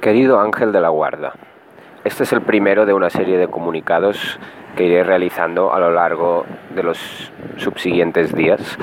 [0.00, 1.34] Querido Ángel de la Guarda,
[2.04, 4.40] este es el primero de una serie de comunicados
[4.74, 8.78] que iré realizando a lo largo de los subsiguientes días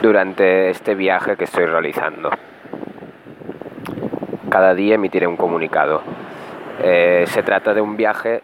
[0.00, 2.30] durante este viaje que estoy realizando.
[4.48, 6.00] Cada día emitiré un comunicado.
[6.82, 8.42] Eh, se trata de un viaje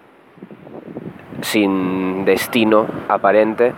[1.40, 3.72] sin destino aparente,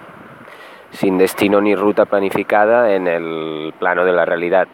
[0.90, 4.66] sin destino ni ruta planificada en el plano de la realidad,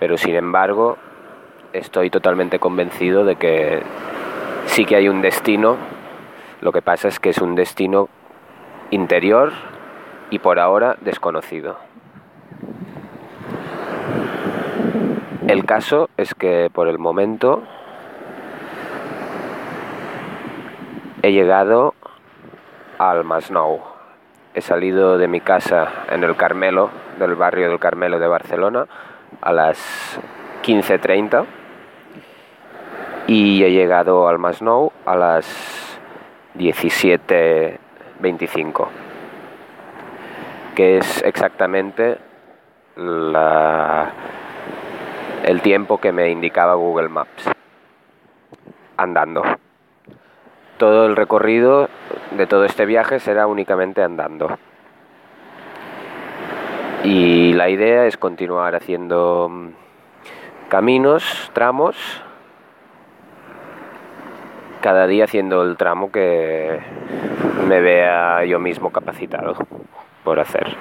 [0.00, 0.98] pero sin embargo
[1.72, 3.82] estoy totalmente convencido de que
[4.66, 5.76] sí que hay un destino,
[6.60, 8.08] lo que pasa es que es un destino
[8.90, 9.52] interior
[10.30, 11.76] y por ahora desconocido.
[15.48, 17.62] El caso es que por el momento
[21.22, 21.94] he llegado
[22.98, 23.80] al Masnou.
[24.54, 28.86] He salido de mi casa en el Carmelo, del barrio del Carmelo de Barcelona,
[29.40, 30.20] a las
[30.62, 31.61] 15.30
[33.26, 35.98] y he llegado al Masnou a las
[36.58, 38.88] 17.25,
[40.74, 42.18] que es exactamente
[42.96, 44.10] la,
[45.44, 47.50] el tiempo que me indicaba Google Maps,
[48.96, 49.42] andando.
[50.78, 51.88] Todo el recorrido
[52.32, 54.58] de todo este viaje será únicamente andando.
[57.04, 59.50] Y la idea es continuar haciendo
[60.68, 61.96] caminos, tramos,
[64.82, 66.78] cada día haciendo el tramo que
[67.66, 69.54] me vea yo mismo capacitado
[70.24, 70.76] por hacer.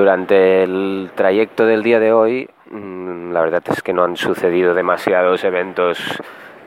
[0.00, 4.72] Durante el trayecto del día de hoy, mm, la verdad es que no han sucedido
[4.72, 5.98] demasiados eventos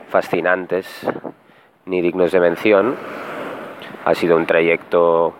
[0.08, 1.04] fascinantes
[1.84, 2.94] ni dignos de mención.
[4.04, 5.34] Ha sido un trayecto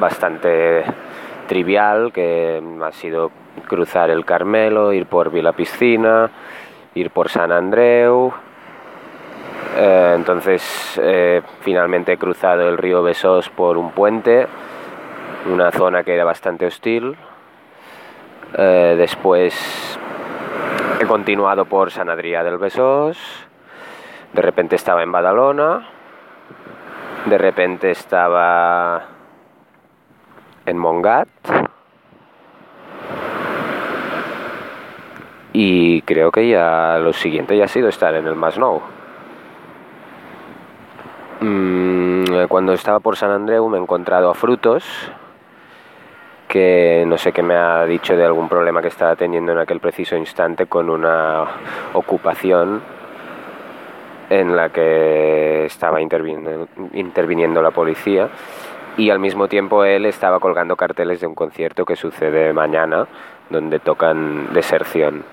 [0.00, 0.84] bastante
[1.48, 3.30] trivial, que ha sido
[3.66, 6.30] cruzar el Carmelo, ir por Vila Piscina,
[6.94, 8.32] ir por San Andreu.
[9.76, 14.46] Eh, entonces, eh, finalmente he cruzado el río Besós por un puente
[15.48, 17.16] una zona que era bastante hostil.
[18.56, 19.98] Eh, después
[21.00, 23.18] he continuado por San Adrià del Besós.
[24.32, 25.88] De repente estaba en Badalona.
[27.26, 29.04] De repente estaba
[30.66, 31.28] en Mongat.
[35.52, 38.80] Y creo que ya lo siguiente ya ha sido estar en el Masnou.
[41.40, 44.84] Mm, cuando estaba por San Andreu me he encontrado a Frutos,
[46.48, 49.80] que no sé qué me ha dicho de algún problema que estaba teniendo en aquel
[49.80, 51.44] preciso instante con una
[51.92, 52.80] ocupación
[54.30, 58.28] en la que estaba interviniendo, interviniendo la policía.
[58.96, 63.06] Y al mismo tiempo él estaba colgando carteles de un concierto que sucede mañana
[63.48, 65.24] donde tocan Deserción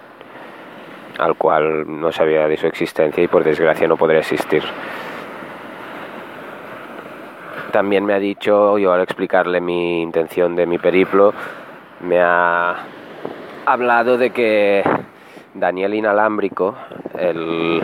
[1.18, 4.64] al cual no sabía de su existencia y por desgracia no podré asistir
[7.76, 11.34] también me ha dicho, yo al explicarle mi intención de mi periplo,
[12.00, 12.74] me ha
[13.66, 14.82] hablado de que
[15.54, 16.74] Daniel Inalámbrico,
[17.20, 17.84] el,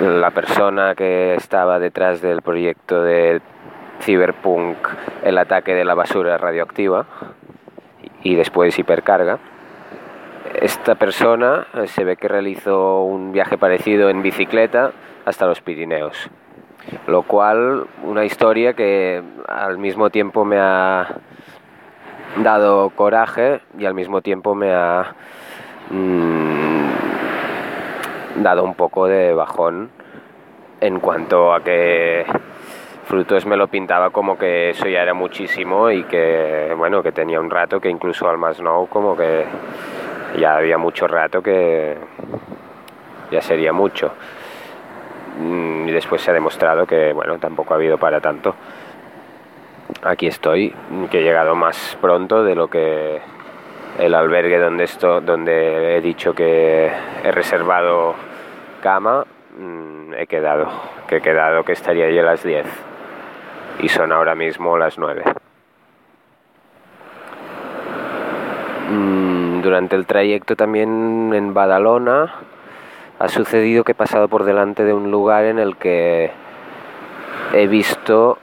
[0.00, 3.42] la persona que estaba detrás del proyecto de
[4.00, 4.78] Cyberpunk,
[5.22, 7.04] el ataque de la basura radioactiva
[8.22, 9.38] y después hipercarga,
[10.62, 14.92] esta persona se ve que realizó un viaje parecido en bicicleta
[15.26, 16.30] hasta los Pirineos
[17.06, 21.16] lo cual una historia que al mismo tiempo me ha
[22.38, 25.14] dado coraje y al mismo tiempo me ha
[25.90, 26.86] mm,
[28.42, 29.90] dado un poco de bajón
[30.80, 32.26] en cuanto a que
[33.06, 37.40] Frutos me lo pintaba como que eso ya era muchísimo y que bueno que tenía
[37.40, 39.44] un rato que incluso al más no como que
[40.38, 41.96] ya había mucho rato que
[43.30, 44.12] ya sería mucho
[45.38, 48.54] y después se ha demostrado que bueno tampoco ha habido para tanto.
[50.02, 50.74] Aquí estoy
[51.10, 53.20] que he llegado más pronto de lo que
[53.98, 56.90] el albergue donde esto donde he dicho que
[57.24, 58.14] he reservado
[58.82, 59.24] cama
[59.58, 60.68] mm, he quedado
[61.08, 62.66] que he quedado que estaría allí a las 10
[63.80, 65.22] y son ahora mismo las 9
[68.90, 72.34] mm, durante el trayecto también en Badalona
[73.18, 76.30] ha sucedido que he pasado por delante de un lugar en el que
[77.52, 78.38] he visto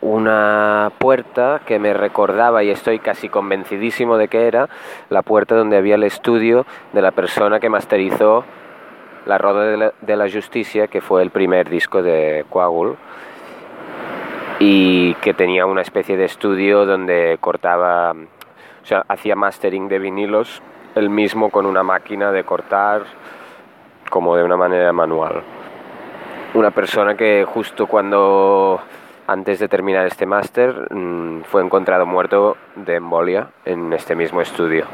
[0.00, 4.68] una puerta que me recordaba, y estoy casi convencidísimo de que era,
[5.10, 8.44] la puerta donde había el estudio de la persona que masterizó
[9.26, 12.96] La Roda de la, Justicia, que fue el primer disco de Coagul,
[14.58, 20.62] y que tenía una especie de estudio donde cortaba, o sea, hacía mastering de vinilos,
[20.94, 23.02] él mismo con una máquina de cortar,
[24.10, 25.42] como de una manera manual.
[26.52, 28.80] Una persona que justo cuando
[29.26, 34.84] antes de terminar este máster mm, fue encontrado muerto de embolia en este mismo estudio.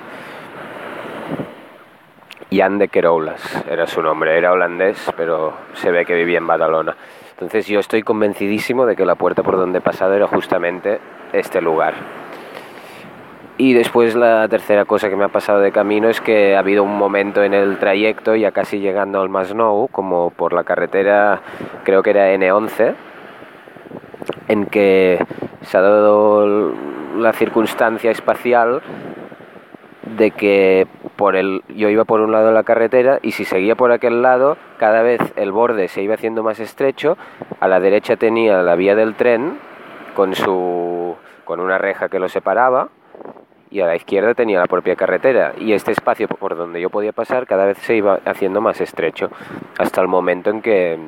[2.53, 6.95] Jan de Keroulas era su nombre, era holandés, pero se ve que vivía en Badalona.
[7.33, 11.01] Entonces yo estoy convencidísimo de que la puerta por donde he pasado era justamente
[11.33, 11.95] este lugar.
[13.59, 16.83] Y después la tercera cosa que me ha pasado de camino es que ha habido
[16.83, 21.41] un momento en el trayecto, ya casi llegando al Masnou, como por la carretera,
[21.83, 22.95] creo que era N11,
[24.49, 25.25] en que
[25.63, 26.75] se ha dado
[27.17, 28.83] la circunstancia espacial
[30.19, 30.87] de que
[31.17, 34.21] por el, yo iba por un lado de la carretera y si seguía por aquel
[34.21, 37.17] lado, cada vez el borde se iba haciendo más estrecho,
[37.59, 39.59] a la derecha tenía la vía del tren
[40.15, 41.17] con, su,
[41.47, 42.91] con una reja que lo separaba
[43.77, 47.13] y a la izquierda tenía la propia carretera y este espacio por donde yo podía
[47.13, 49.31] pasar cada vez se iba haciendo más estrecho
[49.77, 50.99] hasta el momento en que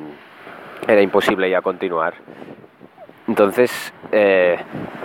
[0.87, 2.13] era imposible ya continuar.
[3.27, 4.59] Entonces, eh,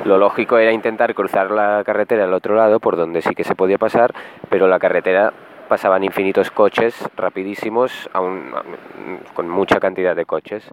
[0.04, 3.54] lo lógico era intentar cruzar la carretera al otro lado, por donde sí que se
[3.54, 4.12] podía pasar,
[4.50, 5.32] pero la carretera
[5.66, 8.10] pasaban infinitos coches rapidísimos,
[9.32, 10.70] con mucha cantidad de coches.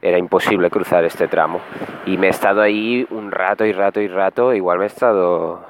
[0.00, 1.60] Era imposible cruzar este tramo.
[2.06, 5.64] Y me he estado ahí un rato y rato y rato, igual me he estado,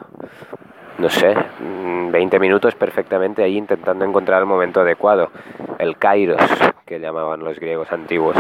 [0.99, 5.31] no sé, 20 minutos perfectamente ahí intentando encontrar el momento adecuado,
[5.79, 6.41] el kairos,
[6.85, 8.37] que llamaban los griegos antiguos.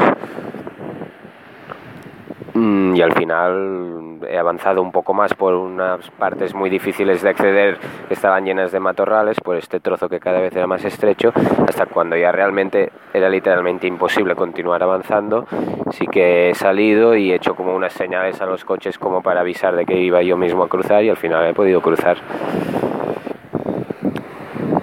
[2.60, 7.30] Mm, y al final he avanzado un poco más por unas partes muy difíciles de
[7.30, 11.32] acceder que estaban llenas de matorrales, por este trozo que cada vez era más estrecho,
[11.66, 15.46] hasta cuando ya realmente era literalmente imposible continuar avanzando.
[15.92, 19.40] Sí que he salido y he hecho como unas señales a los coches como para
[19.40, 22.18] avisar de que iba yo mismo a cruzar y al final he podido cruzar.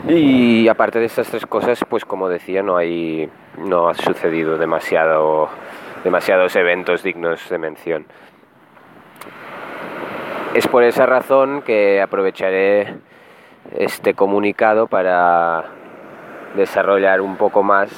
[0.08, 5.50] Y aparte de estas tres cosas, pues como decía, no hay no ha sucedido demasiado
[6.08, 8.06] demasiados eventos dignos de mención.
[10.54, 12.96] Es por esa razón que aprovecharé
[13.76, 15.66] este comunicado para
[16.56, 17.92] desarrollar un poco más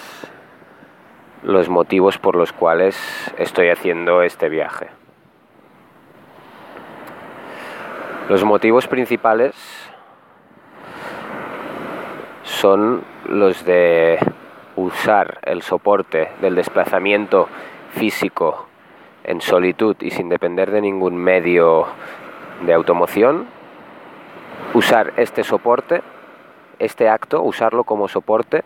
[1.44, 2.97] los motivos por los cuales
[3.38, 4.88] estoy haciendo este viaje.
[8.27, 9.53] Los motivos principales
[12.41, 14.17] son los de
[14.75, 17.47] usar el soporte del desplazamiento
[18.00, 18.66] físico
[19.25, 21.86] en solitud y sin depender de ningún medio
[22.66, 23.46] de automoción,
[24.74, 26.01] usar este soporte,
[26.80, 28.63] este acto, usarlo como soporte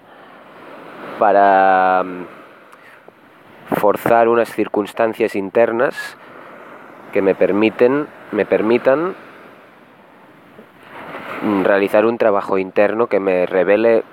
[1.17, 6.15] para mm, forzar unas circunstancias internas
[7.11, 9.15] que me permiten me permitan
[11.41, 14.03] mm, realizar un trabajo interno que me revele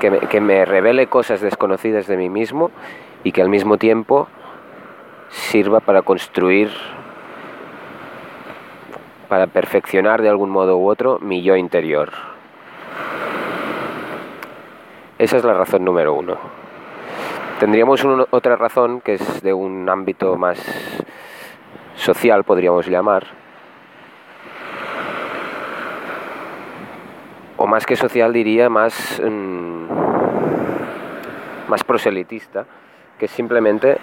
[0.00, 2.70] que me, que me revele cosas desconocidas de mí mismo
[3.24, 4.28] y que al mismo tiempo
[5.28, 6.70] sirva para construir,
[9.28, 12.10] para perfeccionar de algún modo u otro mi yo interior.
[15.18, 16.36] Esa es la razón número uno.
[17.60, 20.58] Tendríamos otra razón que es de un ámbito más
[21.94, 23.24] social, podríamos llamar,
[27.56, 29.84] o más que social diría más, mm,
[31.68, 32.66] más proselitista,
[33.22, 33.98] que es simplemente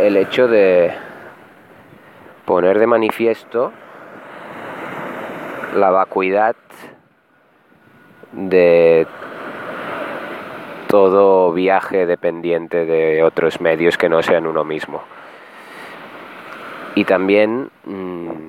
[0.00, 0.92] el hecho de
[2.44, 3.70] poner de manifiesto
[5.76, 6.56] la vacuidad
[8.32, 9.06] de
[10.88, 15.04] todo viaje dependiente de otros medios que no sean uno mismo.
[16.96, 18.48] Y también mm,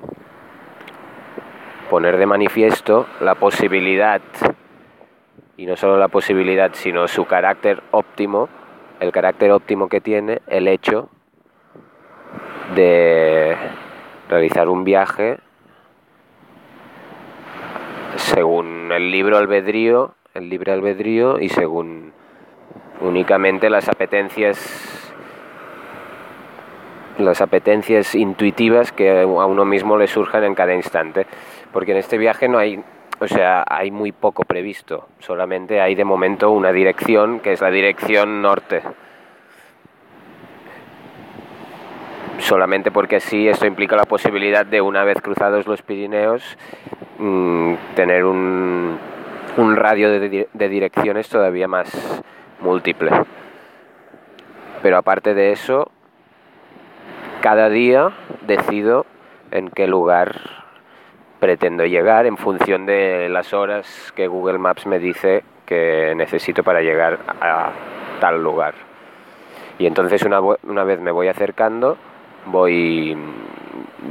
[1.91, 4.21] poner de manifiesto la posibilidad,
[5.55, 8.49] y no solo la posibilidad, sino su carácter óptimo,
[8.99, 11.09] el carácter óptimo que tiene el hecho
[12.75, 13.55] de
[14.29, 15.39] realizar un viaje
[18.15, 22.11] según el libro albedrío, el libre albedrío y según
[23.01, 24.95] únicamente las apetencias
[27.17, 31.27] las apetencias intuitivas que a uno mismo le surjan en cada instante,
[31.73, 32.81] porque en este viaje no hay
[33.19, 35.07] o sea, hay muy poco previsto.
[35.19, 38.81] Solamente hay de momento una dirección que es la dirección norte.
[42.39, 46.57] solamente porque así esto implica la posibilidad de una vez cruzados los Pirineos
[47.17, 48.97] mm, tener un,
[49.57, 52.23] un radio de, de direcciones todavía más
[52.61, 53.11] múltiple.
[54.81, 55.91] Pero aparte de eso,
[57.41, 58.11] cada día
[58.47, 59.05] decido
[59.51, 60.39] en qué lugar
[61.39, 66.81] pretendo llegar en función de las horas que Google Maps me dice que necesito para
[66.81, 67.71] llegar a
[68.19, 68.73] tal lugar.
[69.77, 71.97] Y entonces una, una vez me voy acercando,
[72.45, 73.17] voy,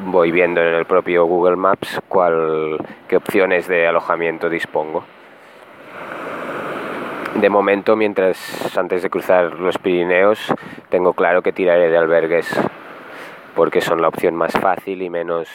[0.07, 5.05] voy viendo en el propio Google Maps cuál, qué opciones de alojamiento dispongo.
[7.35, 10.53] De momento, mientras antes de cruzar los Pirineos,
[10.89, 12.49] tengo claro que tiraré de albergues
[13.55, 15.49] porque son la opción más fácil y menos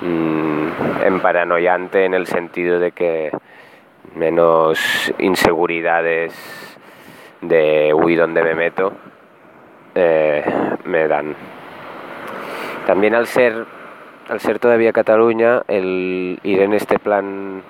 [0.00, 0.68] mmm,
[1.04, 3.30] emparanoiante en el sentido de que
[4.14, 6.34] menos inseguridades
[7.40, 8.92] de uy donde me meto
[9.94, 10.44] eh,
[10.84, 11.34] me dan.
[12.86, 13.66] También al ser
[14.28, 17.62] al ser todavía Cataluña, el ir en este plan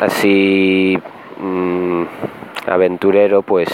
[0.00, 0.96] así
[1.38, 2.04] mmm,
[2.66, 3.68] aventurero, pues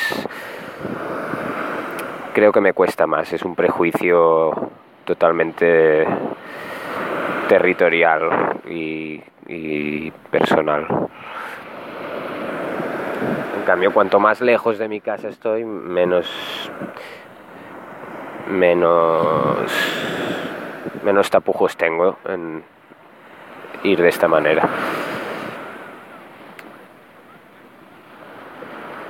[2.33, 3.33] creo que me cuesta más.
[3.33, 4.71] Es un prejuicio
[5.05, 6.07] totalmente
[7.51, 9.21] territorial y,
[10.31, 10.87] personal.
[13.59, 16.71] En cambio, cuanto más lejos de mi casa estoy, menos
[18.47, 19.69] menos
[21.03, 22.63] menos tapujos tengo en
[23.83, 24.69] ir de esta manera.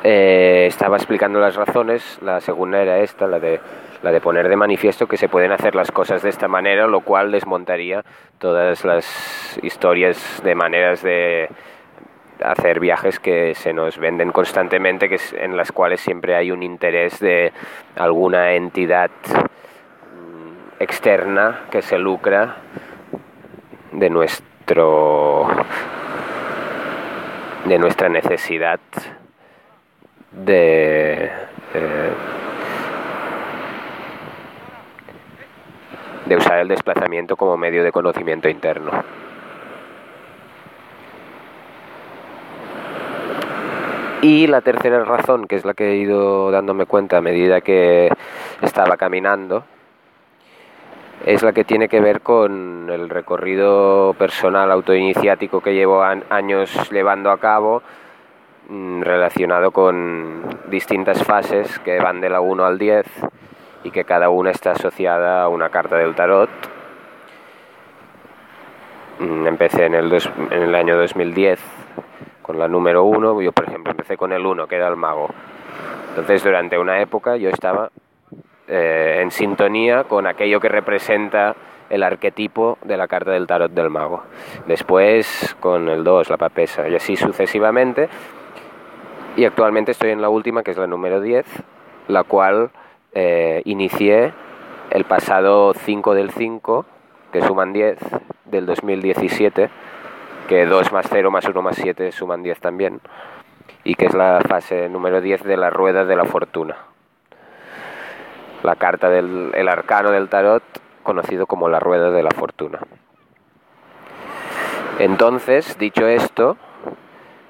[0.02, 3.60] Eh, estaba explicando las razones, la segunda era esta, la de,
[4.02, 7.00] la de poner de manifiesto que se pueden hacer las cosas de esta manera, lo
[7.00, 8.04] cual desmontaría
[8.38, 11.48] todas las historias de maneras de
[12.42, 17.20] hacer viajes que se nos venden constantemente, que en las cuales siempre hay un interés
[17.20, 17.52] de
[17.96, 22.56] alguna entidad mm, externa que se lucra
[23.92, 25.48] de nuestro
[27.66, 28.80] de nuestra necesidad
[30.32, 31.30] de
[31.74, 32.12] eh,
[36.30, 38.92] de usar el desplazamiento como medio de conocimiento interno.
[44.22, 48.12] Y la tercera razón, que es la que he ido dándome cuenta a medida que
[48.62, 49.64] estaba caminando,
[51.26, 57.32] es la que tiene que ver con el recorrido personal autoiniciático que llevo años llevando
[57.32, 57.82] a cabo
[58.70, 63.04] Mm, relacionado con distintas fases que van de la 1 al 10
[63.84, 66.50] y que cada una está asociada a una carta del tarot.
[69.18, 70.12] Mm, empecé en el,
[70.50, 71.60] en el año 2010
[72.42, 75.28] con la número 1, yo por ejemplo empecé con el 1, que era el mago.
[76.10, 77.90] Entonces durante una época yo estaba
[78.66, 81.54] eh, en sintonía con aquello que representa
[81.88, 84.22] el arquetipo de la carta del tarot del mago.
[84.66, 88.08] Después con el 2, la papesa, y así sucesivamente
[89.36, 91.46] y actualmente estoy en la última, que es la número 10,
[92.08, 92.70] la cual
[93.12, 94.32] eh, inicié
[94.90, 96.84] el pasado 5 del 5,
[97.32, 97.98] que suman 10,
[98.46, 99.70] del 2017,
[100.48, 103.00] que 2 más 0 más 1 más 7 suman 10 también,
[103.84, 106.76] y que es la fase número 10 de la rueda de la fortuna.
[108.62, 110.62] La carta del el arcano del tarot,
[111.02, 112.80] conocido como la rueda de la fortuna.
[114.98, 116.58] Entonces, dicho esto,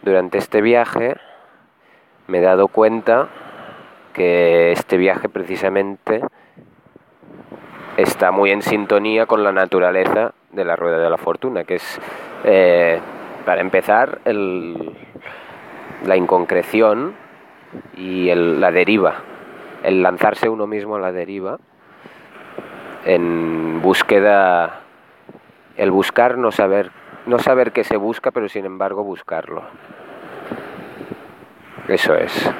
[0.02, 1.16] durante este viaje
[2.28, 3.28] me he dado cuenta
[4.12, 6.22] que este viaje precisamente
[7.96, 12.00] está muy en sintonía con la naturaleza de la rueda de la fortuna, que es,
[12.44, 13.00] eh,
[13.44, 17.14] para empezar, la inconcreción
[17.96, 19.16] y la deriva,
[19.82, 21.58] el lanzarse uno mismo a la deriva
[23.04, 24.80] en búsqueda,
[25.76, 26.90] el buscar, no saber,
[27.26, 29.62] no saber qué se busca, pero sin embargo buscarlo.
[31.88, 32.50] Eso es.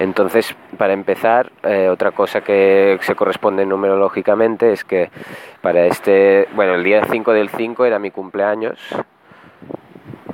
[0.00, 5.10] Entonces, para empezar, eh, otra cosa que se corresponde numerológicamente es que
[5.60, 8.78] para este, bueno, el día 5 del 5 era mi cumpleaños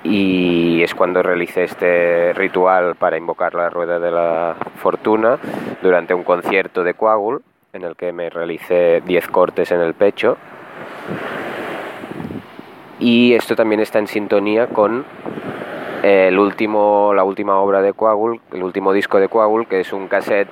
[0.05, 5.37] y es cuando realicé este ritual para invocar la rueda de la fortuna
[5.83, 7.43] durante un concierto de Coagul
[7.73, 10.37] en el que me realicé 10 cortes en el pecho.
[13.01, 15.05] Y esto también está en sintonía con
[16.07, 20.07] el último, la última obra de Coagul, el último disco de Coagul, que es un
[20.07, 20.49] cassette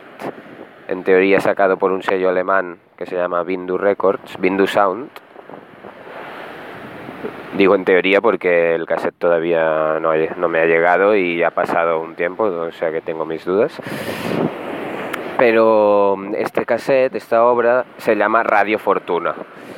[0.88, 5.11] en teoría sacado por un sello alemán que se llama Bindu Records, Bindu Sound.
[7.56, 12.00] Digo en teoría porque el cassette todavía no, no me ha llegado y ha pasado
[12.00, 13.80] un tiempo, o sea que tengo mis dudas.
[15.38, 19.34] Pero este cassette, esta obra, se llama Radio Fortuna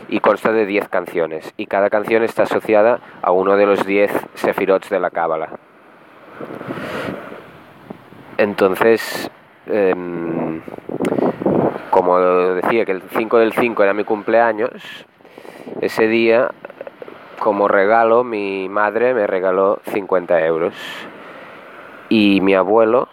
[0.09, 1.53] y consta de 10 canciones.
[1.57, 5.49] Y cada canción está asociada a uno de los 10 sefirots de la Cábala.
[8.37, 9.31] Entonces,
[9.67, 10.61] em,
[11.91, 15.07] como decía que el 5 del 5 era mi cumpleaños,
[15.81, 16.51] ese día,
[17.39, 20.75] como regalo, mi madre me regaló 50 euros.
[22.09, 23.09] Y mi abuelo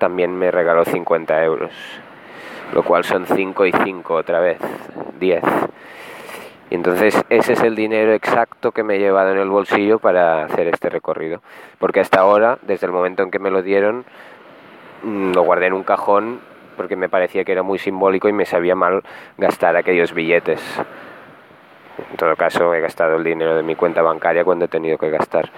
[0.00, 1.70] también me regaló 50 euros,
[2.72, 4.58] lo cual son 5 y 5 otra vez,
[5.20, 5.44] 10.
[6.70, 10.44] Y entonces ese es el dinero exacto que me he llevado en el bolsillo para
[10.44, 11.42] hacer este recorrido.
[11.78, 14.04] Porque hasta ahora, desde el momento en que me lo dieron,
[15.02, 16.40] mm, lo guardé en un cajón
[16.76, 19.02] porque me parecía que era muy simbólico y me sabía mal
[19.36, 20.62] gastar aquellos billetes.
[22.10, 25.10] En todo caso, he gastado el dinero de mi cuenta bancaria cuando he tenido que
[25.10, 25.50] gastar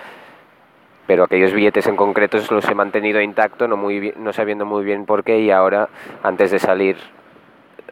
[1.12, 5.04] pero aquellos billetes en concreto los he mantenido intacto, no, muy no sabiendo muy bien
[5.04, 5.90] por qué, y ahora,
[6.22, 6.96] antes de salir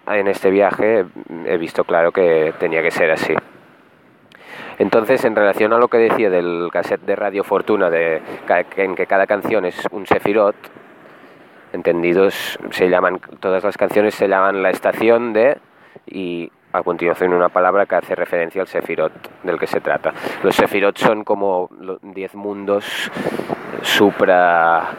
[0.07, 1.05] en este viaje,
[1.45, 3.35] he visto claro que tenía que ser así.
[4.79, 8.23] Entonces, en relación a lo que decía del cassette de Radio Fortuna, de,
[8.77, 10.57] en que cada canción es un sefirot,
[11.75, 15.59] entendidos, se llaman, todas las canciones se llaman la estación de,
[16.07, 19.12] y a continuación una palabra que hace referencia al Sefirot
[19.43, 20.12] del que se trata.
[20.43, 21.69] Los Sefirot son como
[22.03, 23.11] diez mundos
[23.83, 24.91] supra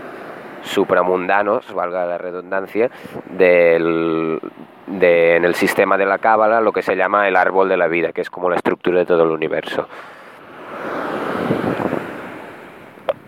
[0.63, 2.89] supramundanos, valga la redundancia,
[3.29, 4.39] del,
[4.87, 7.87] de, en el sistema de la Cábala lo que se llama el árbol de la
[7.87, 9.87] vida, que es como la estructura de todo el universo.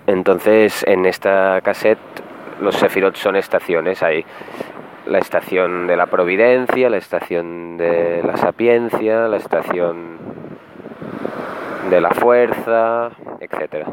[0.05, 1.99] Entonces, en esta cassette,
[2.59, 4.03] los Sefirot son estaciones.
[4.03, 4.25] Hay
[5.05, 10.17] la estación de la providencia, la estación de la sapiencia, la estación
[11.89, 13.87] de la fuerza, etc.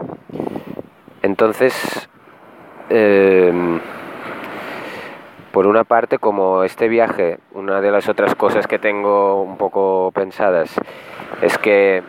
[1.22, 2.08] Entonces,
[2.88, 3.80] em,
[5.52, 10.12] por una parte, como este viaje, una de las otras cosas que tengo un poco
[10.14, 10.80] pensadas
[11.42, 12.02] es que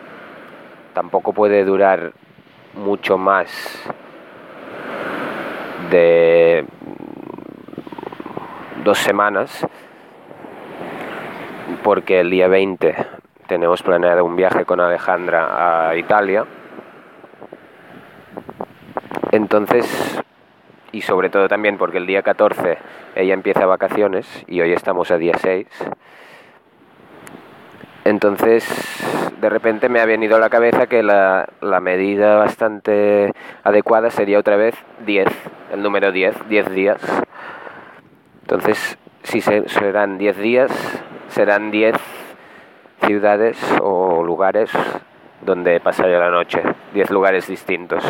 [0.94, 2.12] tampoco puede durar
[2.74, 3.82] mucho más
[5.90, 6.64] de
[8.82, 9.66] dos semanas,
[11.82, 12.94] porque el día 20
[13.46, 16.44] tenemos planeado un viaje con Alejandra a Italia.
[19.30, 20.20] Entonces,
[20.90, 22.78] y sobre todo también porque el día 14
[23.14, 25.66] ella empieza vacaciones y hoy estamos a día 6.
[28.04, 28.66] Entonces,
[29.40, 34.40] de repente me ha venido a la cabeza que la, la medida bastante adecuada sería
[34.40, 34.74] otra vez
[35.06, 35.28] 10,
[35.72, 37.22] el número 10, 10 días
[38.52, 40.70] entonces, si serán 10 días,
[41.28, 41.96] serán 10
[43.06, 44.70] ciudades o lugares
[45.40, 46.62] donde pasaré la noche,
[46.92, 48.04] 10 lugares distintos.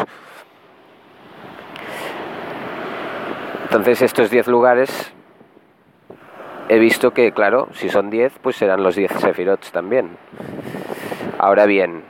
[3.62, 5.14] Entonces, estos 10 lugares
[6.68, 10.16] he visto que, claro, si son 10, pues serán los 10 Sephirots también.
[11.38, 12.02] Ahora bien,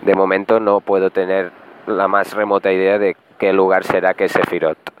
[0.00, 1.52] de momento no puedo tener
[1.86, 4.93] la más remota idea de qué lugar será que Sephirot.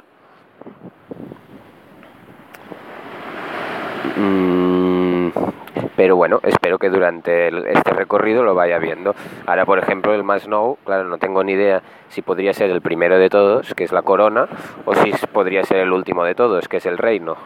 [6.04, 9.14] Pero bueno, espero que durante este recorrido lo vaya viendo.
[9.46, 12.82] Ahora, por ejemplo, el más no, claro, no tengo ni idea si podría ser el
[12.82, 14.46] primero de todos, que es la corona,
[14.84, 17.38] o si podría ser el último de todos, que es el reino.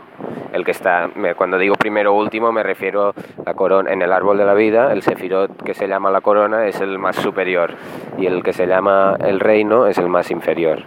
[0.52, 3.14] El que está, cuando digo primero o último, me refiero
[3.46, 6.66] a corona en el árbol de la vida, el sefirot que se llama la corona
[6.66, 7.74] es el más superior
[8.18, 10.82] y el que se llama el reino es el más inferior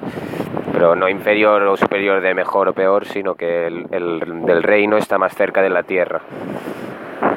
[0.73, 5.17] pero no inferior o superior de mejor o peor, sino que el, del reino está
[5.17, 6.21] más cerca de la tierra.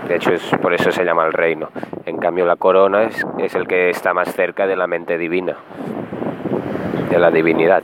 [0.08, 1.70] De hecho, es, por eso se llama el reino.
[2.04, 5.56] En cambio, la corona es, es el que está más cerca de la mente divina,
[7.10, 7.82] de la divinidad.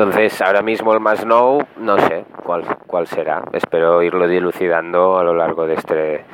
[0.00, 3.42] Entonces, ahora mismo el más no, no sé cuál, cuál será.
[3.52, 6.24] Espero irlo dilucidando a lo largo de este,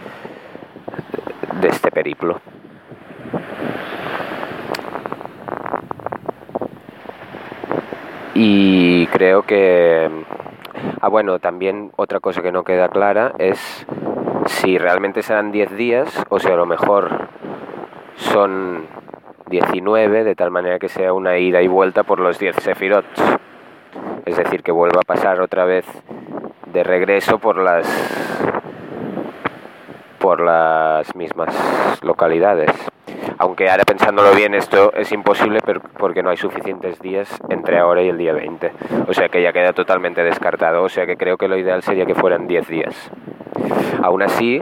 [1.60, 2.40] de este periplo.
[8.34, 10.10] Y creo que...
[11.04, 13.86] Ah, bueno, también otra cosa que no queda clara es
[14.46, 17.28] si realmente serán 10 días o si a lo mejor
[18.16, 18.86] son
[19.50, 23.22] 19, de tal manera que sea una ida y vuelta por los 10 sefirots.
[24.24, 25.84] Es decir, que vuelva a pasar otra vez
[26.72, 27.86] de regreso por las
[30.18, 31.54] por las mismas
[32.02, 32.93] localidades
[33.38, 35.60] aunque ahora pensándolo bien esto es imposible
[35.98, 38.72] porque no hay suficientes días entre ahora y el día 20.
[39.08, 40.82] O sea que ya queda totalmente descartado.
[40.82, 43.10] O sea que creo que lo ideal sería que fueran 10 días.
[44.02, 44.60] Aún así,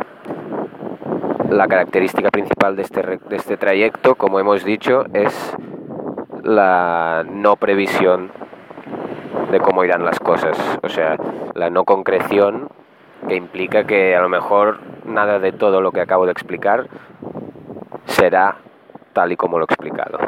[1.51, 5.55] la característica principal de este, de este trayecto, como hemos dicho, es
[6.43, 8.31] la no previsión
[9.51, 10.59] de cómo irán las cosas.
[10.83, 11.17] O sea,
[11.55, 12.69] la no concreción
[13.29, 16.89] que implica que a lo mejor nada de todo lo que acabo de explicar
[18.07, 18.57] será
[19.13, 20.19] tal y como lo he explicado.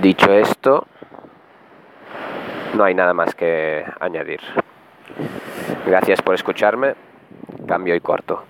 [0.00, 0.86] Dicho esto,
[2.74, 4.40] no hay nada más que añadir.
[5.86, 6.94] Gracias por escucharme.
[7.66, 8.42] Cambio y corto.